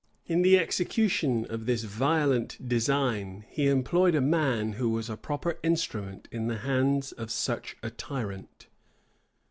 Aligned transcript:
In 0.25 0.41
the 0.41 0.57
execution 0.57 1.45
of 1.45 1.67
this 1.67 1.83
violent 1.83 2.67
design, 2.67 3.45
he 3.49 3.67
employed 3.67 4.15
a 4.15 4.19
man 4.19 4.73
who 4.73 4.89
was 4.89 5.11
a 5.11 5.15
proper 5.15 5.59
instrument 5.61 6.27
in 6.31 6.47
the 6.47 6.57
hands 6.65 7.11
of 7.11 7.29
such 7.29 7.77
a 7.83 7.91
tyrant. 7.91 8.65